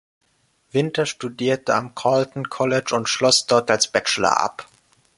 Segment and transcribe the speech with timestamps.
[0.71, 4.67] Winter studierte am Carleton College und schloss dort als Bachelor ab.